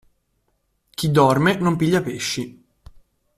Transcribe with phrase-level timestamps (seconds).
[0.95, 2.43] Chi dorme non piglia pesci.